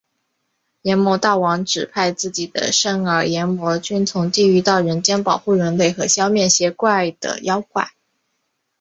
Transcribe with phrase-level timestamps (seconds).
[0.81, 6.87] 阎魔大王指派自己的甥儿炎魔君从地狱到人界保护人类和消灭邪恶
[7.19, 7.87] 的妖怪。